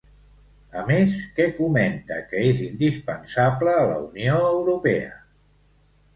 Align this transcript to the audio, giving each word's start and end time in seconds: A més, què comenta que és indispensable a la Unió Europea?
A 0.79 0.85
més, 0.85 1.11
què 1.35 1.45
comenta 1.57 2.17
que 2.31 2.41
és 2.47 2.63
indispensable 2.69 3.77
a 3.83 3.85
la 3.93 4.01
Unió 4.09 4.41
Europea? 4.57 5.15